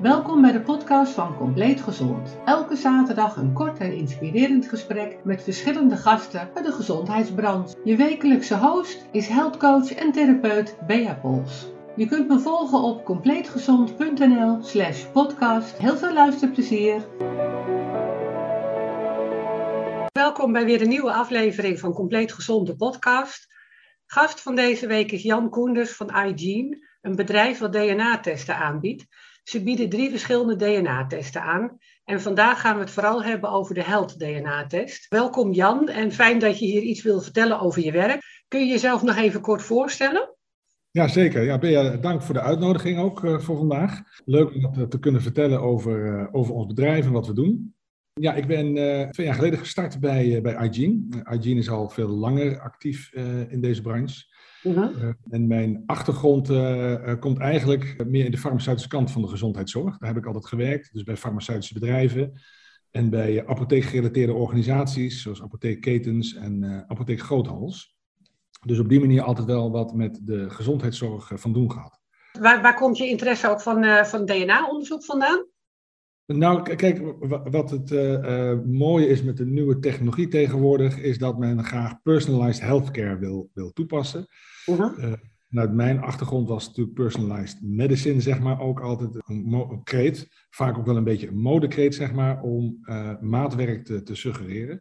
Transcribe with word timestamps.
Welkom 0.00 0.42
bij 0.42 0.52
de 0.52 0.60
podcast 0.60 1.12
van 1.12 1.36
Compleet 1.36 1.80
Gezond. 1.80 2.36
Elke 2.44 2.76
zaterdag 2.76 3.36
een 3.36 3.52
kort 3.52 3.78
en 3.78 3.92
inspirerend 3.92 4.68
gesprek 4.68 5.18
met 5.24 5.42
verschillende 5.42 5.96
gasten 5.96 6.50
uit 6.54 6.64
de 6.64 6.72
gezondheidsbranche. 6.72 7.76
Je 7.84 7.96
wekelijkse 7.96 8.56
host 8.56 9.06
is 9.12 9.28
healthcoach 9.28 9.92
en 9.92 10.12
therapeut 10.12 10.76
Bea 10.86 11.14
Pols. 11.14 11.66
Je 11.96 12.06
kunt 12.06 12.28
me 12.28 12.38
volgen 12.38 12.82
op 12.82 13.04
compleetgezond.nl 13.04 14.58
slash 14.62 15.04
podcast. 15.04 15.78
Heel 15.78 15.96
veel 15.96 16.12
luisterplezier. 16.12 17.06
Welkom 20.12 20.52
bij 20.52 20.64
weer 20.64 20.82
een 20.82 20.88
nieuwe 20.88 21.12
aflevering 21.12 21.78
van 21.78 21.92
Compleet 21.92 22.32
Gezond, 22.32 22.66
de 22.66 22.76
podcast. 22.76 23.48
Gast 24.12 24.40
van 24.40 24.54
deze 24.54 24.86
week 24.86 25.12
is 25.12 25.22
Jan 25.22 25.50
Koenders 25.50 25.92
van 25.92 26.08
iGene, 26.08 26.88
een 27.00 27.16
bedrijf 27.16 27.58
dat 27.58 27.72
DNA-testen 27.72 28.56
aanbiedt. 28.56 29.06
Ze 29.42 29.62
bieden 29.62 29.88
drie 29.88 30.10
verschillende 30.10 30.56
DNA-testen 30.56 31.42
aan. 31.42 31.78
En 32.04 32.20
vandaag 32.20 32.60
gaan 32.60 32.74
we 32.74 32.80
het 32.80 32.90
vooral 32.90 33.22
hebben 33.22 33.50
over 33.50 33.74
de 33.74 33.82
Health 33.82 34.18
DNA-test. 34.18 35.08
Welkom 35.08 35.52
Jan 35.52 35.88
en 35.88 36.12
fijn 36.12 36.38
dat 36.38 36.58
je 36.58 36.66
hier 36.66 36.82
iets 36.82 37.02
wil 37.02 37.20
vertellen 37.20 37.60
over 37.60 37.82
je 37.82 37.92
werk. 37.92 38.44
Kun 38.48 38.60
je 38.60 38.66
jezelf 38.66 39.02
nog 39.02 39.16
even 39.16 39.40
kort 39.40 39.62
voorstellen? 39.62 40.36
Ja, 40.90 41.08
zeker. 41.08 41.42
Ja, 41.42 41.58
Bea, 41.58 41.96
dank 41.96 42.22
voor 42.22 42.34
de 42.34 42.40
uitnodiging 42.40 42.98
ook 42.98 43.22
uh, 43.22 43.38
voor 43.38 43.56
vandaag. 43.56 44.00
Leuk 44.24 44.54
om 44.54 44.72
te, 44.72 44.88
te 44.88 44.98
kunnen 44.98 45.22
vertellen 45.22 45.60
over, 45.60 46.06
uh, 46.06 46.28
over 46.32 46.54
ons 46.54 46.66
bedrijf 46.66 47.04
en 47.04 47.12
wat 47.12 47.26
we 47.26 47.32
doen. 47.32 47.74
Ja, 48.20 48.34
ik 48.34 48.46
ben 48.46 48.76
uh, 48.76 49.08
twee 49.08 49.26
jaar 49.26 49.34
geleden 49.34 49.58
gestart 49.58 50.00
bij, 50.00 50.40
bij 50.42 50.68
iGene. 50.68 51.00
iGene 51.30 51.60
is 51.60 51.70
al 51.70 51.88
veel 51.88 52.08
langer 52.08 52.60
actief 52.60 53.12
in 53.48 53.60
deze 53.60 53.82
branche. 53.82 54.24
Uh 54.62 54.76
-huh. 54.76 55.02
uh, 55.02 55.08
en 55.30 55.46
mijn 55.46 55.82
achtergrond 55.86 56.50
uh, 56.50 57.14
komt 57.18 57.38
eigenlijk 57.38 58.04
meer 58.06 58.24
in 58.24 58.30
de 58.30 58.38
farmaceutische 58.38 58.88
kant 58.88 59.10
van 59.10 59.22
de 59.22 59.28
gezondheidszorg. 59.28 59.98
Daar 59.98 60.08
heb 60.08 60.18
ik 60.18 60.26
altijd 60.26 60.46
gewerkt, 60.46 60.92
dus 60.92 61.02
bij 61.02 61.16
farmaceutische 61.16 61.74
bedrijven 61.74 62.40
en 62.90 63.10
bij 63.10 63.46
apotheekgerelateerde 63.46 64.32
organisaties, 64.32 65.22
zoals 65.22 65.42
apotheekketens 65.42 66.34
en 66.34 66.84
apotheekgroothandels. 66.88 67.96
Dus 68.66 68.78
op 68.78 68.88
die 68.88 69.00
manier 69.00 69.22
altijd 69.22 69.46
wel 69.46 69.70
wat 69.70 69.94
met 69.94 70.20
de 70.22 70.50
gezondheidszorg 70.50 71.30
van 71.34 71.52
doen 71.52 71.70
gehad. 71.70 72.00
Waar, 72.40 72.62
waar 72.62 72.74
komt 72.74 72.98
je 72.98 73.08
interesse 73.08 73.48
ook 73.48 73.60
van, 73.60 74.06
van 74.06 74.26
DNA-onderzoek 74.26 75.04
vandaan? 75.04 75.49
Nou, 76.36 76.74
kijk, 76.76 77.02
wat 77.50 77.70
het 77.70 77.90
uh, 77.90 78.58
mooie 78.66 79.06
is 79.08 79.22
met 79.22 79.36
de 79.36 79.46
nieuwe 79.46 79.78
technologie 79.78 80.28
tegenwoordig, 80.28 80.98
is 80.98 81.18
dat 81.18 81.38
men 81.38 81.64
graag 81.64 82.02
personalized 82.02 82.62
healthcare 82.62 83.18
wil, 83.18 83.50
wil 83.54 83.72
toepassen. 83.72 84.26
Uh 84.66 84.78
-huh. 84.78 84.98
uh, 84.98 85.12
vanuit 85.48 85.72
mijn 85.72 86.00
achtergrond 86.00 86.48
was 86.48 86.66
natuurlijk 86.66 86.94
personalized 86.94 87.62
medicine, 87.62 88.20
zeg 88.20 88.40
maar, 88.40 88.60
ook 88.60 88.80
altijd 88.80 89.10
een, 89.26 89.80
kreet. 89.84 90.28
Vaak 90.50 90.78
ook 90.78 90.86
wel 90.86 90.96
een 90.96 91.04
beetje 91.04 91.28
een 91.28 91.40
modekreet, 91.40 91.94
zeg 91.94 92.12
maar, 92.12 92.42
om 92.42 92.78
maatwerk 93.20 93.84
te, 93.84 94.02
te, 94.02 94.14
suggereren. 94.14 94.80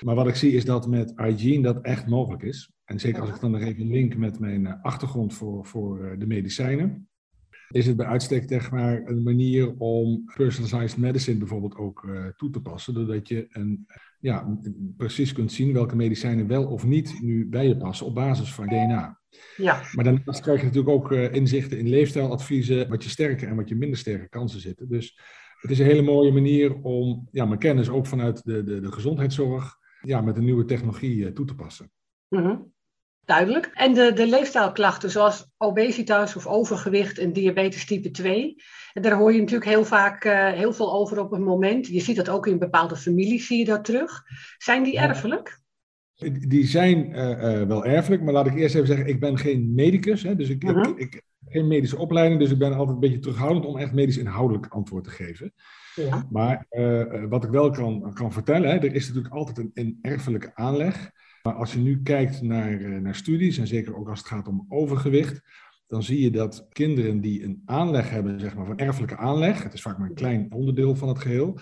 Maar 0.00 0.14
wat 0.14 0.28
ik 0.28 0.34
zie 0.34 0.52
is 0.52 0.64
dat 0.64 0.88
met 0.88 1.12
hygiene 1.16 1.62
dat 1.62 1.80
echt 1.80 2.06
mogelijk 2.06 2.42
is. 2.42 2.72
En 2.84 3.00
zeker 3.00 3.20
als 3.20 3.30
ik 3.30 3.40
dan 3.40 3.50
nog 3.50 3.60
even 3.60 3.88
link 3.88 4.16
met 4.16 4.38
mijn 4.38 4.80
achtergrond 4.80 5.34
voor, 5.34 5.66
voor 5.66 6.16
de 6.18 6.26
medicijnen 6.26 7.08
is 7.68 7.86
het 7.86 7.96
bij 7.96 8.06
uitstek 8.06 8.44
zeg 8.48 8.70
maar, 8.70 9.02
een 9.04 9.22
manier 9.22 9.74
om 9.78 10.24
personalized 10.34 10.96
medicine 10.96 11.38
bijvoorbeeld 11.38 11.76
ook 11.76 12.02
uh, 12.02 12.26
toe 12.26 12.50
te 12.50 12.60
passen. 12.60 12.94
Doordat 12.94 13.28
je 13.28 13.46
een, 13.48 13.86
ja, 14.20 14.58
precies 14.96 15.32
kunt 15.32 15.52
zien 15.52 15.72
welke 15.72 15.96
medicijnen 15.96 16.46
wel 16.46 16.66
of 16.66 16.84
niet 16.84 17.20
nu 17.22 17.48
bij 17.48 17.68
je 17.68 17.76
passen 17.76 18.06
op 18.06 18.14
basis 18.14 18.54
van 18.54 18.66
DNA. 18.66 19.20
Ja. 19.56 19.82
Maar 19.92 20.04
daarnaast 20.04 20.40
krijg 20.40 20.60
je 20.60 20.66
natuurlijk 20.66 20.94
ook 20.94 21.12
uh, 21.12 21.34
inzichten 21.34 21.78
in 21.78 21.88
leefstijladviezen, 21.88 22.88
wat 22.88 23.04
je 23.04 23.10
sterke 23.10 23.46
en 23.46 23.56
wat 23.56 23.68
je 23.68 23.76
minder 23.76 23.98
sterke 23.98 24.28
kansen 24.28 24.60
zitten. 24.60 24.88
Dus 24.88 25.20
het 25.60 25.70
is 25.70 25.78
een 25.78 25.86
hele 25.86 26.02
mooie 26.02 26.32
manier 26.32 26.74
om 26.74 27.28
ja, 27.30 27.44
mijn 27.44 27.58
kennis 27.58 27.88
ook 27.88 28.06
vanuit 28.06 28.44
de, 28.44 28.64
de, 28.64 28.80
de 28.80 28.92
gezondheidszorg 28.92 29.76
ja, 30.00 30.20
met 30.20 30.36
een 30.36 30.44
nieuwe 30.44 30.64
technologie 30.64 31.16
uh, 31.16 31.30
toe 31.30 31.46
te 31.46 31.54
passen. 31.54 31.90
Mm 32.28 32.44
-hmm 32.44 32.74
duidelijk. 33.26 33.70
En 33.74 33.94
de, 33.94 34.12
de 34.12 34.26
leefstijlklachten 34.26 35.10
zoals 35.10 35.50
obesitas 35.56 36.36
of 36.36 36.46
overgewicht 36.46 37.18
en 37.18 37.32
diabetes 37.32 37.86
type 37.86 38.10
2. 38.10 38.56
En 38.92 39.02
daar 39.02 39.16
hoor 39.16 39.32
je 39.32 39.38
natuurlijk 39.38 39.70
heel 39.70 39.84
vaak 39.84 40.24
uh, 40.24 40.52
heel 40.52 40.72
veel 40.72 40.92
over 40.92 41.20
op 41.20 41.32
een 41.32 41.42
moment. 41.42 41.86
Je 41.86 42.00
ziet 42.00 42.16
dat 42.16 42.28
ook 42.28 42.46
in 42.46 42.58
bepaalde 42.58 42.96
families, 42.96 43.46
zie 43.46 43.58
je 43.58 43.64
dat 43.64 43.84
terug. 43.84 44.22
Zijn 44.58 44.82
die 44.82 44.98
erfelijk? 44.98 45.60
Die 46.48 46.66
zijn 46.66 47.10
uh, 47.10 47.30
uh, 47.30 47.66
wel 47.66 47.84
erfelijk, 47.84 48.22
maar 48.22 48.32
laat 48.32 48.46
ik 48.46 48.54
eerst 48.54 48.74
even 48.74 48.86
zeggen, 48.86 49.06
ik 49.06 49.20
ben 49.20 49.38
geen 49.38 49.74
medicus. 49.74 50.22
Hè, 50.22 50.36
dus 50.36 50.48
ik, 50.48 50.64
uh 50.64 50.70
-huh. 50.70 50.88
ik, 50.88 50.98
ik, 50.98 51.22
geen 51.48 51.66
medische 51.66 51.98
opleiding, 51.98 52.40
dus 52.40 52.50
ik 52.50 52.58
ben 52.58 52.72
altijd 52.72 52.88
een 52.88 53.00
beetje 53.00 53.18
terughoudend 53.18 53.66
om 53.66 53.76
echt 53.76 53.92
medisch 53.92 54.18
inhoudelijk 54.18 54.66
antwoord 54.66 55.04
te 55.04 55.10
geven. 55.10 55.52
Ja. 55.94 56.26
Maar 56.30 56.66
wat 57.28 57.44
ik 57.44 57.50
wel 57.50 57.70
kan, 57.70 58.12
kan 58.14 58.32
vertellen, 58.32 58.70
hè, 58.70 58.76
er 58.76 58.94
is 58.94 59.06
natuurlijk 59.06 59.34
altijd 59.34 59.58
een, 59.58 59.70
een 59.74 59.98
erfelijke 60.02 60.54
aanleg. 60.54 61.10
Maar 61.46 61.54
als 61.54 61.72
je 61.72 61.78
nu 61.78 62.02
kijkt 62.02 62.42
naar, 62.42 62.72
uh, 62.72 63.00
naar 63.00 63.14
studies, 63.14 63.58
en 63.58 63.66
zeker 63.66 63.96
ook 63.96 64.08
als 64.08 64.18
het 64.18 64.28
gaat 64.28 64.48
om 64.48 64.66
overgewicht, 64.68 65.42
dan 65.86 66.02
zie 66.02 66.20
je 66.20 66.30
dat 66.30 66.66
kinderen 66.72 67.20
die 67.20 67.44
een 67.44 67.62
aanleg 67.64 68.10
hebben, 68.10 68.40
zeg 68.40 68.54
maar 68.54 68.66
van 68.66 68.78
erfelijke 68.78 69.16
aanleg, 69.16 69.62
het 69.62 69.72
is 69.72 69.82
vaak 69.82 69.98
maar 69.98 70.08
een 70.08 70.14
klein 70.14 70.52
onderdeel 70.52 70.96
van 70.96 71.08
het 71.08 71.18
geheel, 71.18 71.58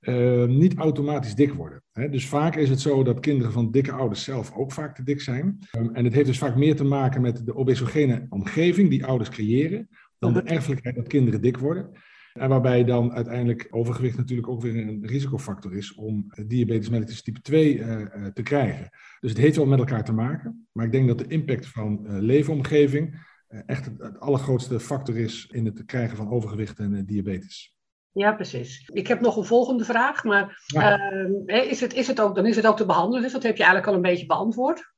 uh, 0.00 0.44
niet 0.44 0.74
automatisch 0.74 1.34
dik 1.34 1.52
worden. 1.52 1.82
Hè? 1.92 2.08
Dus 2.08 2.28
vaak 2.28 2.56
is 2.56 2.68
het 2.68 2.80
zo 2.80 3.02
dat 3.02 3.20
kinderen 3.20 3.52
van 3.52 3.70
dikke 3.70 3.92
ouders 3.92 4.24
zelf 4.24 4.52
ook 4.54 4.72
vaak 4.72 4.94
te 4.94 5.02
dik 5.02 5.20
zijn. 5.20 5.58
Um, 5.78 5.94
en 5.94 6.04
het 6.04 6.14
heeft 6.14 6.26
dus 6.26 6.38
vaak 6.38 6.56
meer 6.56 6.76
te 6.76 6.84
maken 6.84 7.20
met 7.20 7.46
de 7.46 7.56
obesogene 7.56 8.26
omgeving 8.28 8.90
die 8.90 9.06
ouders 9.06 9.30
creëren, 9.30 9.88
dan 10.18 10.32
de 10.32 10.42
erfelijkheid 10.42 10.96
dat 10.96 11.06
kinderen 11.08 11.40
dik 11.40 11.56
worden. 11.56 11.90
En 12.32 12.48
waarbij 12.48 12.84
dan 12.84 13.12
uiteindelijk 13.12 13.66
overgewicht 13.70 14.16
natuurlijk 14.16 14.48
ook 14.48 14.62
weer 14.62 14.88
een 14.88 15.06
risicofactor 15.06 15.76
is 15.76 15.94
om 15.94 16.26
diabetes 16.46 16.88
mellitus 16.88 17.22
type 17.22 17.40
2 17.40 17.74
uh, 17.74 18.00
uh, 18.00 18.26
te 18.26 18.42
krijgen. 18.42 18.88
Dus 19.20 19.30
het 19.30 19.40
heeft 19.40 19.56
wel 19.56 19.66
met 19.66 19.78
elkaar 19.78 20.04
te 20.04 20.12
maken. 20.12 20.68
Maar 20.72 20.86
ik 20.86 20.92
denk 20.92 21.08
dat 21.08 21.18
de 21.18 21.26
impact 21.26 21.66
van 21.66 22.00
uh, 22.02 22.18
leefomgeving 22.18 23.28
echt 23.66 23.84
het, 23.84 23.98
het, 23.98 24.20
allergrootste 24.20 24.80
factor 24.80 25.18
is 25.18 25.46
in 25.52 25.64
het 25.64 25.84
krijgen 25.84 26.16
van 26.16 26.30
overgewicht 26.30 26.78
en 26.78 27.04
diabetes. 27.04 27.74
Ja, 28.12 28.32
precies. 28.32 28.88
Ik 28.92 29.06
heb 29.06 29.20
nog 29.20 29.36
een 29.36 29.44
volgende 29.44 29.84
vraag, 29.84 30.24
maar 30.24 30.62
ja. 30.66 31.10
is, 31.46 31.80
het, 31.80 31.94
is 31.94 32.06
het 32.06 32.20
ook, 32.20 32.34
dan 32.34 32.46
is 32.46 32.56
het 32.56 32.66
ook 32.66 32.76
te 32.76 32.86
behandelen, 32.86 33.22
dus 33.22 33.32
dat 33.32 33.42
heb 33.42 33.56
je 33.56 33.62
eigenlijk 33.62 33.92
al 33.92 33.96
een 33.96 34.10
beetje 34.10 34.26
beantwoord. 34.26 34.92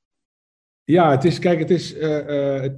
Ja, 0.84 1.10
het 1.10 1.24
is, 1.24 1.38
kijk, 1.38 1.58
het 1.58 1.70
is 1.70 1.94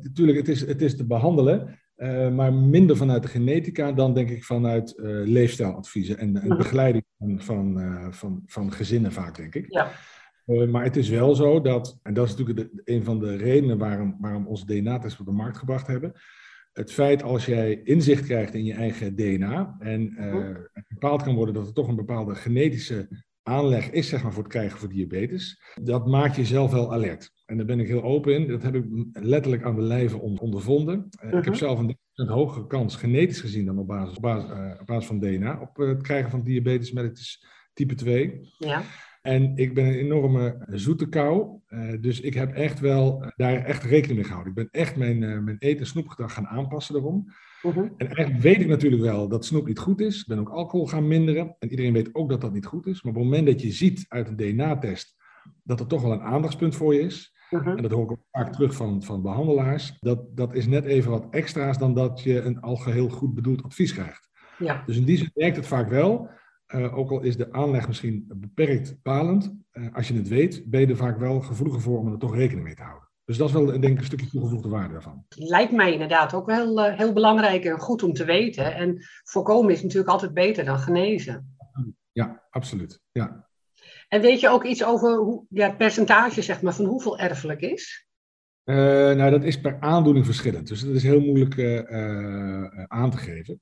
natuurlijk, 0.03 0.38
het 0.38 0.48
is, 0.48 0.60
het 0.60 0.82
is 0.82 0.97
te 0.97 1.06
behandelen. 1.06 1.78
Uh, 1.97 2.31
maar 2.31 2.53
minder 2.53 2.97
vanuit 2.97 3.22
de 3.22 3.28
genetica 3.28 3.93
dan 3.93 4.15
denk 4.15 4.31
ik 4.31 4.44
vanuit 4.44 4.94
uh, 4.97 5.05
leefstijladviezen 5.27 6.19
en, 6.19 6.37
en 6.37 6.56
begeleiding 6.56 7.05
van, 7.19 7.41
van, 7.41 7.78
uh, 7.78 8.06
van, 8.10 8.43
van, 8.47 8.72
gezinnen 8.72 9.12
vaak, 9.12 9.37
denk 9.37 9.55
ik. 9.55 9.66
Ja. 9.69 9.91
maar 10.66 10.84
het 10.84 10.97
is 10.97 11.09
wel 11.09 11.34
zo 11.34 11.60
dat, 11.60 11.99
en 12.03 12.15
dat 12.15 12.27
is 12.27 12.37
natuurlijk 12.37 12.59
de, 12.59 12.83
een 12.84 13.04
van 13.04 13.19
de 13.19 13.37
redenen 13.37 13.78
waarom, 13.78 14.16
waarom 14.21 14.47
onze 14.47 14.66
DNA-tests 14.66 15.21
op 15.21 15.27
de 15.27 15.33
markt 15.33 15.56
gebracht 15.56 15.87
hebben. 15.87 16.12
Het 16.72 16.93
feit 16.93 17.22
als 17.22 17.47
jij 17.47 17.81
inzicht 17.83 18.25
krijgt 18.25 18.54
in 18.54 18.65
je 18.65 18.75
eigen 18.75 19.16
DNA 19.16 19.77
en 19.78 20.15
bepaald 20.88 21.22
kan 21.22 21.34
worden 21.34 21.54
dat 21.54 21.66
er 21.66 21.72
toch 21.72 21.88
een 21.88 21.97
bepaalde 21.97 22.34
genetische 22.34 23.09
aanleg 23.44 23.91
is 23.91 24.09
zeg 24.09 24.22
maar, 24.22 24.32
voor 24.32 24.43
het 24.43 24.53
krijgen 24.53 24.78
van 24.78 24.88
diabetes, 24.88 25.62
dat 25.82 26.06
maakt 26.06 26.37
jezelf 26.37 26.71
wel 26.71 26.93
alert. 26.93 27.32
En 27.47 27.56
daar 27.56 27.66
ben 27.66 27.81
ik 27.81 27.87
heel 27.87 28.03
open 28.03 28.34
in. 28.34 28.49
Dat 28.49 28.62
heb 28.62 28.75
ik 28.75 28.84
letterlijk 29.12 29.62
aan 29.62 29.75
de 29.75 29.82
lijve 29.82 30.19
ondervonden. 30.19 30.94
Uh, 30.97 31.21
-huh. 31.21 31.38
Ik 31.38 31.44
heb 31.44 31.54
mhm. 31.54 31.65
zelf 31.65 31.78
een, 31.78 31.99
een 32.15 32.28
hogere 32.28 32.66
kans, 32.66 32.97
genetisch 32.97 33.41
gezien, 33.41 33.66
dan 33.66 33.78
op 33.78 33.87
basis, 33.87 34.16
op 34.16 34.22
basis, 34.22 34.50
uh, 34.50 34.81
op 34.81 34.87
basis 34.87 35.06
van 35.06 35.19
DNA, 35.19 35.60
op 35.60 35.77
het 35.77 36.03
krijgen 36.03 36.31
van 36.31 36.43
diabetes 36.43 36.93
mellitus 36.93 37.47
type 37.72 37.94
2. 37.94 38.41
Ja. 38.59 38.83
En 39.22 39.56
ik 39.56 39.75
ben 39.75 39.87
een 39.87 39.99
enorme 39.99 40.66
zoete 40.69 41.09
kou. 41.09 41.60
dus 42.00 42.21
ik 42.21 42.34
heb 42.34 42.54
echt 42.54 42.81
wel 42.81 43.33
daar 43.37 43.65
echt 43.65 43.83
rekening 43.83 44.16
mee 44.16 44.25
gehouden. 44.25 44.53
Ik 44.53 44.71
ben 44.71 44.81
echt 44.81 44.97
mijn, 44.97 45.19
mijn 45.19 45.56
eten- 45.59 45.81
en 45.81 45.86
snoepgedrag 45.86 46.33
gaan 46.33 46.47
aanpassen 46.47 46.95
daarom. 46.95 47.27
-huh. 47.72 47.91
En 47.97 48.07
eigenlijk 48.07 48.41
weet 48.41 48.61
ik 48.61 48.66
natuurlijk 48.66 49.03
wel 49.03 49.28
dat 49.28 49.45
snoep 49.45 49.66
niet 49.66 49.78
goed 49.78 50.01
is. 50.01 50.21
Ik 50.21 50.27
ben 50.27 50.39
ook 50.39 50.49
alcohol 50.49 50.87
gaan 50.87 51.09
minderen. 51.09 51.57
En 51.59 51.71
iedereen 51.71 51.93
weet 51.93 52.15
ook 52.15 52.28
dat 52.28 52.41
dat 52.41 52.53
niet 52.53 52.66
goed 52.66 52.87
is. 52.87 53.03
Maar 53.03 53.13
op 53.13 53.19
het 53.19 53.28
moment 53.28 53.47
dat 53.47 53.63
je 53.63 53.72
ziet 53.72 54.05
uit 54.09 54.28
een 54.28 54.37
DNA-test 54.37 55.16
dat 55.63 55.81
er 55.81 55.87
toch 55.87 56.03
wel 56.03 56.13
een 56.13 56.21
aandachtspunt 56.21 56.77
voor 56.77 56.95
je 56.95 57.01
is. 57.01 57.34
Uh 57.51 57.65
-huh. 57.65 57.77
En 57.77 57.83
dat 57.83 57.91
hoor 57.91 58.05
ik 58.05 58.11
ook 58.11 58.27
vaak 58.31 58.53
terug 58.53 58.75
van, 58.75 59.03
van 59.03 59.22
behandelaars. 59.22 59.97
Dat, 60.01 60.37
dat 60.37 60.55
is 60.55 60.66
net 60.66 60.84
even 60.84 61.11
wat 61.11 61.27
extra's 61.31 61.78
dan 61.78 61.95
dat 61.95 62.21
je 62.22 62.41
een 62.41 62.61
algeheel 62.61 63.09
goed 63.09 63.34
bedoeld 63.34 63.63
advies 63.63 63.93
krijgt. 63.93 64.31
Ja. 64.59 64.83
Dus 64.87 64.97
in 64.97 65.05
die 65.05 65.17
zin 65.17 65.31
werkt 65.34 65.57
het 65.57 65.67
vaak 65.67 65.89
wel. 65.89 66.31
Uh, 66.75 66.97
ook 66.97 67.10
al 67.10 67.21
is 67.21 67.37
de 67.37 67.53
aanleg 67.53 67.87
misschien 67.87 68.25
beperkt 68.37 69.03
palend. 69.03 69.55
Uh, 69.72 69.95
als 69.95 70.09
je 70.09 70.15
het 70.15 70.28
weet, 70.28 70.63
ben 70.67 70.81
je 70.81 70.87
er 70.87 70.97
vaak 70.97 71.19
wel 71.19 71.41
gevoeliger 71.41 71.81
voor 71.81 71.99
om 71.99 72.13
er 72.13 72.19
toch 72.19 72.34
rekening 72.34 72.65
mee 72.65 72.75
te 72.75 72.83
houden. 72.83 73.09
Dus 73.24 73.36
dat 73.36 73.48
is 73.48 73.54
wel 73.54 73.66
denk 73.66 73.84
ik 73.84 73.98
een 73.98 74.04
stukje 74.04 74.28
toegevoegde 74.28 74.68
waarde 74.68 74.92
daarvan. 74.92 75.24
Lijkt 75.28 75.72
mij 75.72 75.92
inderdaad 75.92 76.34
ook 76.34 76.47
wel 76.47 76.78
uh, 76.78 76.98
heel 76.98 77.12
belangrijk 77.12 77.65
en 77.65 77.78
goed 77.78 78.03
om 78.03 78.12
te 78.12 78.24
weten. 78.24 78.74
En 78.74 79.04
voorkomen 79.24 79.72
is 79.72 79.82
natuurlijk 79.82 80.10
altijd 80.10 80.34
beter 80.34 80.65
dan 80.65 80.78
genezen. 80.78 81.56
Ja, 82.12 82.42
absoluut. 82.50 83.00
Ja. 83.12 83.48
En 84.09 84.21
weet 84.21 84.41
je 84.41 84.48
ook 84.48 84.65
iets 84.65 84.84
over 84.84 85.16
hoe, 85.16 85.44
ja, 85.48 85.66
het 85.66 85.76
percentage 85.76 86.42
zeg 86.42 86.62
maar, 86.62 86.74
van 86.74 86.84
hoeveel 86.84 87.18
erfelijk 87.18 87.60
is? 87.60 88.06
Uh, 88.65 88.76
nou, 89.15 89.30
dat 89.30 89.44
is 89.44 89.60
per 89.60 89.80
aandoening 89.80 90.24
verschillend. 90.24 90.68
Dus 90.68 90.80
dat 90.80 90.94
is 90.94 91.03
heel 91.03 91.21
moeilijk 91.21 91.56
uh, 91.56 91.74
uh, 91.74 92.84
aan 92.84 93.10
te 93.10 93.16
geven. 93.16 93.60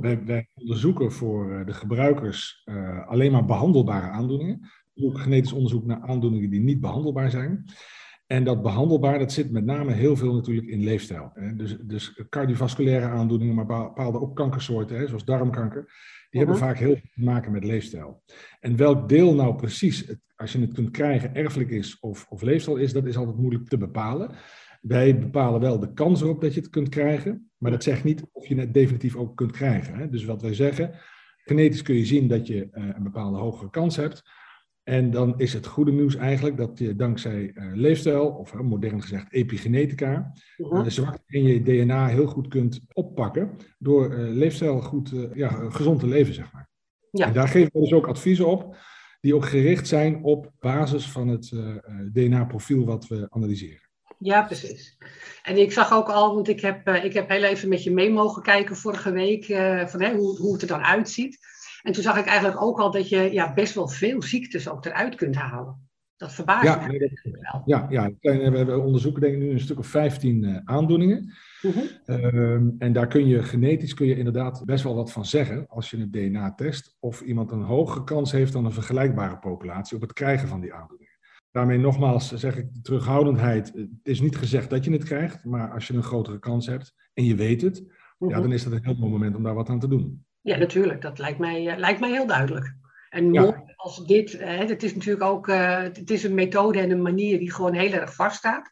Wij, 0.00 0.24
wij, 0.24 0.48
onderzoeken 0.54 1.12
voor 1.12 1.62
de 1.66 1.72
gebruikers 1.72 2.62
alleen 3.06 3.32
maar 3.32 3.44
behandelbare 3.44 4.06
aandoeningen. 4.06 4.60
We 4.94 5.00
doen 5.00 5.18
genetisch 5.18 5.52
onderzoek 5.52 5.86
naar 5.86 6.00
aandoeningen 6.00 6.50
die 6.50 6.60
niet 6.60 6.80
behandelbaar 6.80 7.30
zijn. 7.30 7.64
En 8.30 8.44
dat 8.44 8.62
behandelbaar, 8.62 9.18
dat 9.18 9.32
zit 9.32 9.50
met 9.50 9.64
name 9.64 9.92
heel 9.92 10.16
veel 10.16 10.34
natuurlijk 10.34 10.66
in 10.66 10.84
leefstijl. 10.84 11.32
Dus, 11.56 11.76
dus 11.82 12.22
cardiovasculaire 12.28 13.06
aandoeningen, 13.06 13.54
maar 13.54 13.66
bepaalde 13.66 14.20
ook 14.20 14.36
kankersoorten, 14.36 15.08
zoals 15.08 15.24
darmkanker, 15.24 15.84
die 16.30 16.40
hebben 16.40 16.56
mhm. 16.56 16.66
vaak 16.66 16.78
heel 16.78 16.96
veel 16.96 17.10
te 17.14 17.24
maken 17.24 17.52
met 17.52 17.64
leefstijl. 17.64 18.22
En 18.60 18.76
welk 18.76 19.08
deel 19.08 19.34
nou 19.34 19.54
precies, 19.54 20.14
als 20.36 20.52
je 20.52 20.60
het 20.60 20.72
kunt 20.72 20.90
krijgen, 20.90 21.34
erfelijk 21.34 21.70
is 21.70 21.98
of, 22.00 22.26
of 22.28 22.42
leefstijl 22.42 22.76
is, 22.76 22.92
dat 22.92 23.06
is 23.06 23.16
altijd 23.16 23.36
moeilijk 23.36 23.68
te 23.68 23.78
bepalen. 23.78 24.30
Wij 24.80 25.18
bepalen 25.18 25.60
wel 25.60 25.78
de 25.78 25.92
kans 25.92 26.20
erop 26.20 26.40
dat 26.40 26.54
je 26.54 26.60
het 26.60 26.70
kunt 26.70 26.88
krijgen, 26.88 27.50
maar 27.56 27.70
dat 27.70 27.82
zegt 27.82 28.04
niet 28.04 28.24
of 28.32 28.46
je 28.46 28.54
het 28.54 28.74
definitief 28.74 29.16
ook 29.16 29.36
kunt 29.36 29.52
krijgen. 29.52 30.10
Dus 30.10 30.24
wat 30.24 30.42
wij 30.42 30.54
zeggen, 30.54 30.90
genetisch 31.36 31.82
kun 31.82 31.94
je 31.94 32.06
zien 32.06 32.28
dat 32.28 32.46
je 32.46 32.68
uh, 32.72 32.84
een 32.96 33.02
bepaalde 33.02 33.38
hogere 33.38 33.70
kans 33.70 33.96
hebt. 33.96 34.22
En 34.84 35.10
dan 35.10 35.38
is 35.38 35.52
het 35.52 35.66
goede 35.66 35.92
nieuws 35.92 36.16
eigenlijk 36.16 36.56
dat 36.56 36.78
je 36.78 36.96
dankzij 36.96 37.52
uh, 37.54 37.70
leefstijl, 37.74 38.28
of 38.28 38.52
uh, 38.52 38.60
modern 38.60 39.02
gezegd 39.02 39.32
epigenetica, 39.32 40.32
uh, 40.56 40.84
de 40.84 40.90
zwakte 40.90 41.22
in 41.26 41.42
je 41.42 41.62
DNA 41.62 42.06
heel 42.06 42.26
goed 42.26 42.48
kunt 42.48 42.80
oppakken 42.92 43.50
door 43.78 44.14
leefstijl 44.14 44.80
goed, 44.80 45.12
ja, 45.34 45.48
gezond 45.48 46.00
te 46.00 46.06
leven, 46.06 46.34
zeg 46.34 46.52
maar. 46.52 46.68
Ja. 47.10 47.26
En 47.26 47.32
daar 47.32 47.48
geven 47.48 47.70
we 47.72 47.80
dus 47.80 47.92
ook 47.92 48.06
adviezen 48.06 48.46
op, 48.46 48.76
die 49.20 49.34
ook 49.34 49.46
gericht 49.46 49.88
zijn 49.88 50.22
op 50.24 50.52
basis 50.58 51.10
van 51.10 51.28
het 51.28 51.52
DNA-profiel 52.12 52.84
wat 52.84 53.06
we 53.06 53.26
analyseren. 53.30 53.88
Ja, 54.18 54.42
precies. 54.42 54.96
En 55.42 55.56
ik 55.56 55.72
zag 55.72 55.92
ook 55.92 56.08
al, 56.08 56.34
want 56.34 56.48
ik 56.48 56.60
heb, 56.60 56.88
ik 56.88 57.12
heb 57.12 57.28
heel 57.28 57.42
even 57.42 57.68
met 57.68 57.82
je 57.82 57.90
mee 57.90 58.10
mogen 58.10 58.42
kijken 58.42 58.76
vorige 58.76 59.12
week, 59.12 59.44
van, 59.90 60.02
hè, 60.02 60.14
hoe, 60.14 60.38
hoe 60.38 60.52
het 60.52 60.62
er 60.62 60.68
dan 60.68 60.84
uitziet. 60.84 61.38
En 61.82 61.92
toen 61.92 62.02
zag 62.02 62.18
ik 62.18 62.26
eigenlijk 62.26 62.62
ook 62.62 62.78
al 62.78 62.90
dat 62.90 63.08
je 63.08 63.32
ja, 63.32 63.52
best 63.52 63.74
wel 63.74 63.88
veel 63.88 64.22
ziektes 64.22 64.68
ook 64.68 64.84
eruit 64.84 65.14
kunt 65.14 65.36
halen. 65.36 65.88
Dat 66.20 66.32
verbaast 66.32 66.64
ja, 66.64 66.86
me 66.86 67.10
wel. 67.22 67.62
Ja, 67.64 67.86
ja, 67.90 68.10
we 68.64 68.78
onderzoeken 68.78 69.20
denk 69.20 69.34
ik 69.34 69.40
nu 69.40 69.50
een 69.50 69.60
stuk 69.60 69.78
of 69.78 69.86
15 69.86 70.42
uh, 70.42 70.56
eh, 70.56 70.62
aandoeningen. 70.64 71.34
Uh 71.62 71.74
mhm. 71.74 71.84
-huh. 72.04 72.34
Ehm, 72.34 72.68
en 72.78 72.92
daar 72.92 73.06
kun 73.06 73.26
je 73.26 73.42
genetisch 73.42 73.94
kun 73.94 74.06
je 74.06 74.16
inderdaad 74.16 74.64
best 74.64 74.84
wel 74.84 74.94
wat 74.94 75.12
van 75.12 75.24
zeggen 75.24 75.66
als 75.68 75.90
je 75.90 75.96
een 75.96 76.10
DNA 76.10 76.54
test. 76.54 76.96
Of 76.98 77.20
iemand 77.20 77.50
een 77.50 77.62
hogere 77.62 78.04
kans 78.04 78.32
heeft 78.32 78.52
dan 78.52 78.64
een 78.64 78.72
vergelijkbare 78.72 79.38
populatie 79.38 79.96
op 79.96 80.02
het 80.02 80.12
krijgen 80.12 80.48
van 80.48 80.60
die 80.60 80.72
aandoeningen. 80.72 81.18
Daarmee 81.50 81.78
nogmaals 81.78 82.32
zeg 82.32 82.56
ik 82.56 82.74
de 82.74 82.80
terughoudendheid. 82.80 83.72
Het 83.74 83.88
is 84.02 84.20
niet 84.20 84.36
gezegd 84.36 84.70
dat 84.70 84.84
je 84.84 84.92
het 84.92 85.04
krijgt, 85.04 85.44
maar 85.44 85.72
als 85.72 85.86
je 85.86 85.94
een 85.94 86.02
grotere 86.02 86.38
kans 86.38 86.66
hebt 86.66 86.94
en 87.14 87.24
je 87.24 87.34
weet 87.34 87.62
het, 87.62 87.84
ja, 88.18 88.26
mhm. 88.26 88.40
dan 88.40 88.52
is 88.52 88.64
dat 88.64 88.72
een 88.72 88.84
heel 88.84 88.96
mooi 88.96 89.12
moment 89.12 89.36
om 89.36 89.42
daar 89.42 89.54
wat 89.54 89.68
aan 89.68 89.80
te 89.80 89.88
doen. 89.88 90.24
Ja, 90.40 90.56
natuurlijk. 90.56 91.02
Dat 91.02 91.18
lijkt 91.18 91.38
mij, 91.38 91.72
uh, 91.72 91.78
lijkt 91.78 92.00
mij 92.00 92.10
heel 92.10 92.26
duidelijk. 92.26 92.74
En 93.08 93.30
mooi 93.30 93.54
als 93.82 94.06
dit, 94.06 94.32
hè, 94.32 94.64
het 94.64 94.82
is 94.82 94.94
natuurlijk 94.94 95.24
ook 95.24 95.48
uh, 95.48 95.82
het 95.82 96.10
is 96.10 96.24
een 96.24 96.34
methode 96.34 96.80
en 96.80 96.90
een 96.90 97.02
manier 97.02 97.38
die 97.38 97.52
gewoon 97.52 97.74
heel 97.74 97.92
erg 97.92 98.14
vaststaat. 98.14 98.70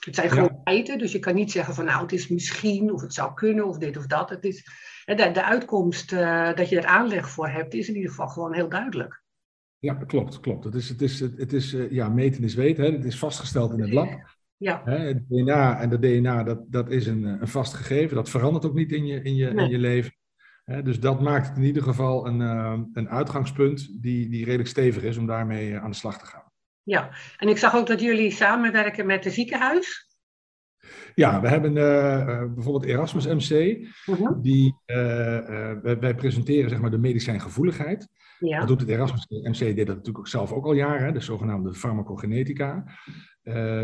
Het 0.00 0.14
zijn 0.14 0.30
gewoon 0.30 0.60
feiten, 0.64 0.98
dus 0.98 1.12
je 1.12 1.18
kan 1.18 1.34
niet 1.34 1.50
zeggen 1.50 1.74
van 1.74 1.84
nou 1.84 2.02
het 2.02 2.12
is 2.12 2.28
misschien 2.28 2.92
of 2.92 3.00
het 3.00 3.14
zou 3.14 3.34
kunnen 3.34 3.66
of 3.66 3.78
dit 3.78 3.96
of 3.96 4.06
dat. 4.06 4.30
Het 4.30 4.44
is, 4.44 4.66
de, 5.04 5.30
de 5.32 5.44
uitkomst 5.44 6.12
uh, 6.12 6.54
dat 6.54 6.68
je 6.68 6.78
er 6.78 6.86
aanleg 6.86 7.30
voor 7.30 7.48
hebt 7.48 7.74
is 7.74 7.88
in 7.88 7.94
ieder 7.94 8.10
geval 8.10 8.28
gewoon 8.28 8.54
heel 8.54 8.68
duidelijk. 8.68 9.22
Ja, 9.78 9.94
klopt, 9.94 10.40
klopt. 10.40 10.64
Het 10.64 10.74
is, 10.74 10.88
het 10.88 11.02
is, 11.02 11.20
het 11.20 11.52
is 11.52 11.76
ja, 11.90 12.08
meten 12.08 12.44
is 12.44 12.54
weten. 12.54 12.84
Hè. 12.84 12.90
Het 12.90 13.04
is 13.04 13.18
vastgesteld 13.18 13.72
in 13.72 13.80
het 13.80 13.92
lab. 13.92 14.38
Ja. 14.56 14.82
Hè, 14.84 14.98
het 14.98 15.28
DNA 15.28 15.80
en 15.80 15.88
de 15.88 15.98
DNA, 15.98 16.42
dat, 16.42 16.72
dat 16.72 16.90
is 16.90 17.06
een, 17.06 17.22
een 17.22 17.48
vast 17.48 17.74
gegeven. 17.74 18.16
Dat 18.16 18.30
verandert 18.30 18.64
ook 18.64 18.74
niet 18.74 18.92
in 18.92 19.06
je, 19.06 19.22
in 19.22 19.34
je, 19.34 19.48
in 19.48 19.68
je 19.68 19.78
leven 19.78 20.12
dus 20.82 21.00
dat 21.00 21.20
maakt 21.20 21.48
het 21.48 21.56
in 21.56 21.62
ieder 21.62 21.82
geval 21.82 22.26
een, 22.26 22.40
uh, 22.40 22.78
een 22.92 23.08
uitgangspunt 23.08 24.02
die, 24.02 24.28
die 24.28 24.44
redelijk 24.44 24.68
stevig 24.68 25.02
is 25.02 25.16
om 25.16 25.26
daarmee 25.26 25.72
eh, 25.72 25.82
aan 25.82 25.90
de 25.90 25.96
slag 25.96 26.18
te 26.18 26.26
gaan. 26.26 26.52
Ja, 26.82 27.10
en 27.36 27.48
ik 27.48 27.58
zag 27.58 27.74
ook 27.74 27.86
dat 27.86 28.00
jullie 28.00 28.30
samenwerken 28.30 29.06
met 29.06 29.24
het 29.24 29.32
ziekenhuis. 29.32 30.08
Ja, 31.14 31.40
we 31.40 31.48
hebben 31.48 31.76
uh, 31.76 32.54
bijvoorbeeld 32.54 32.84
Erasmus 32.84 33.26
MC. 33.26 33.78
Mhm. 34.06 34.40
die, 34.40 34.74
wij, 34.86 35.98
wij, 36.00 36.14
presenteren 36.14 36.70
zeg 36.70 36.80
maar, 36.80 36.90
de 36.90 36.98
medicijngevoeligheid. 36.98 38.08
Ja. 38.38 38.58
Dat 38.58 38.68
doet 38.68 38.80
het 38.80 38.88
Erasmus 38.88 39.26
MC, 39.28 39.58
deed 39.58 39.76
dat 39.76 39.86
natuurlijk 39.86 40.18
ook 40.18 40.28
zelf 40.28 40.52
ook 40.52 40.64
al 40.64 40.72
jaren, 40.72 41.14
de 41.14 41.20
zogenaamde 41.20 41.74
farmacogenetica. 41.74 42.84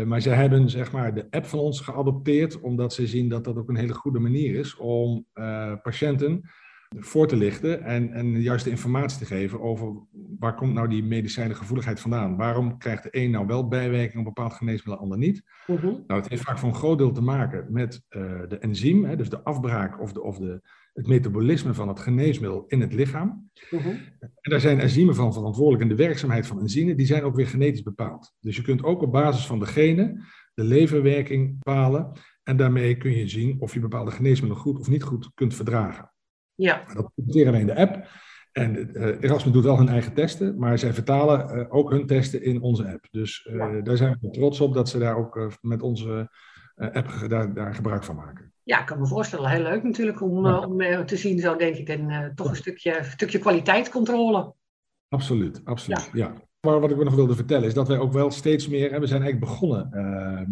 maar 0.05 0.21
zij 0.21 0.35
hebben 0.35 0.69
zeg 0.69 0.91
maar, 0.91 1.13
de 1.13 1.27
app 1.29 1.45
van 1.45 1.59
ons 1.59 1.81
geadopteerd, 1.81 2.61
omdat 2.61 2.93
ze 2.93 3.07
zien 3.07 3.29
dat 3.29 3.43
dat 3.43 3.57
ook 3.57 3.69
een 3.69 3.75
hele 3.75 3.93
goede 3.93 4.19
manier 4.19 4.55
is 4.55 4.75
om 4.75 5.25
patiënten 5.81 6.49
voor 6.95 7.27
te 7.27 7.35
lichten 7.35 7.83
en, 7.83 8.13
en 8.13 8.33
de 8.33 8.41
juiste 8.41 8.69
informatie 8.69 9.19
te 9.19 9.25
geven 9.25 9.61
over 9.61 9.93
waar 10.39 10.55
komt 10.55 10.73
nou 10.73 10.87
die 10.87 11.03
medicijngevoeligheid 11.03 11.99
vandaan. 11.99 12.37
Waarom 12.37 12.77
krijgt 12.77 13.03
de 13.03 13.09
een 13.11 13.31
nou 13.31 13.47
wel 13.47 13.67
bijwerking 13.67 14.17
op 14.17 14.35
bepaald 14.35 14.53
geneesmiddel, 14.53 14.93
de 14.95 15.01
ander 15.01 15.17
niet? 15.17 15.43
Mhm. 15.67 15.85
Nou, 15.85 16.21
het 16.21 16.29
heeft 16.29 16.43
vaak 16.43 16.57
voor 16.57 16.69
een 16.69 16.75
groot 16.75 16.97
deel 16.97 17.11
te 17.11 17.21
maken 17.21 17.65
met 17.69 18.03
uh, 18.09 18.21
de 18.47 18.57
enzym, 18.57 19.05
hè, 19.05 19.15
dus 19.15 19.29
de 19.29 19.43
afbraak 19.43 20.01
of, 20.01 20.13
de, 20.13 20.21
of 20.21 20.37
de, 20.37 20.61
het 20.93 21.07
metabolisme 21.07 21.73
van 21.73 21.87
het 21.87 21.99
geneesmiddel 21.99 22.65
in 22.67 22.81
het 22.81 22.93
lichaam. 22.93 23.49
Mhm. 23.69 23.87
En 24.19 24.51
daar 24.51 24.59
zijn 24.59 24.79
enzymen 24.79 25.15
van 25.15 25.33
verantwoordelijk 25.33 25.83
en 25.83 25.97
de 25.97 26.03
werkzaamheid 26.03 26.47
van 26.47 26.59
enzymen, 26.59 26.97
die 26.97 27.05
zijn 27.05 27.23
ook 27.23 27.35
weer 27.35 27.47
genetisch 27.47 27.83
bepaald. 27.83 28.33
Dus 28.39 28.55
je 28.55 28.61
kunt 28.61 28.83
ook 28.83 29.01
op 29.01 29.11
basis 29.11 29.45
van 29.45 29.59
de 29.59 29.65
genen 29.65 30.25
de 30.53 30.63
leverwerking 30.63 31.57
bepalen 31.57 32.11
en 32.43 32.57
daarmee 32.57 32.97
kun 32.97 33.11
je 33.11 33.27
zien 33.27 33.61
of 33.61 33.73
je 33.73 33.79
bepaalde 33.79 34.11
geneesmiddelen 34.11 34.63
goed 34.63 34.79
of 34.79 34.89
niet 34.89 35.03
goed 35.03 35.31
kunt 35.33 35.55
verdragen. 35.55 36.11
Ja. 36.57 36.83
Dat 36.93 37.11
publiceren 37.15 37.51
wij 37.51 37.61
in 37.61 37.67
de 37.67 37.75
app. 37.75 38.07
En 38.51 38.89
uh, 38.93 39.23
Erasmus 39.23 39.53
doet 39.53 39.63
wel 39.63 39.77
hun 39.77 39.89
eigen 39.89 40.13
testen, 40.13 40.57
maar 40.57 40.79
zij 40.79 40.93
vertalen 40.93 41.57
uh, 41.57 41.65
ook 41.69 41.91
hun 41.91 42.07
testen 42.07 42.43
in 42.43 42.61
onze 42.61 42.91
app. 42.91 43.07
Dus 43.11 43.49
uh, 43.51 43.83
daar 43.83 43.97
zijn 43.97 44.17
we 44.21 44.29
trots 44.29 44.61
op 44.61 44.73
dat 44.73 44.89
ze 44.89 44.97
daar 44.97 45.17
ook 45.17 45.57
met 45.61 45.81
onze 45.81 46.29
app 46.75 47.25
daar, 47.27 47.53
daar, 47.53 47.75
gebruik 47.75 48.03
van 48.03 48.15
maken. 48.15 48.53
Ja, 48.63 48.79
ik 48.79 48.85
kan 48.85 48.99
me 48.99 49.07
voorstellen. 49.07 49.49
Heel 49.49 49.63
leuk 49.63 49.83
natuurlijk 49.83 50.21
om, 50.21 50.45
ja. 50.45 50.59
om 50.59 51.05
te 51.05 51.17
zien, 51.17 51.39
zo 51.39 51.55
denk 51.55 51.75
ik. 51.75 51.89
En 51.89 52.31
toch 52.35 52.49
een 52.49 52.55
stukje, 52.55 52.99
stukje 53.03 53.39
kwaliteitscontrole. 53.39 54.53
Absoluut, 55.09 55.61
absoluut. 55.63 56.09
Ja. 56.13 56.33
Maar 56.61 56.79
wat 56.79 56.91
ik 56.91 57.03
nog 57.03 57.15
wilde 57.15 57.35
vertellen 57.35 57.67
is 57.67 57.73
dat 57.73 57.87
wij 57.87 57.97
ook 57.97 58.13
wel 58.13 58.31
steeds 58.31 58.67
meer, 58.67 58.91
en 58.91 58.99
we 58.99 59.07
zijn 59.07 59.21
eigenlijk 59.21 59.51
begonnen 59.51 59.89